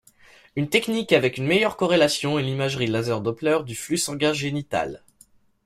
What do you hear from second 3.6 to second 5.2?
du flux sanguin génital.